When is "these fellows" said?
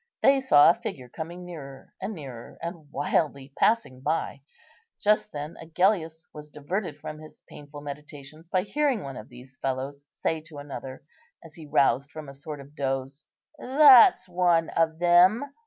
9.29-10.03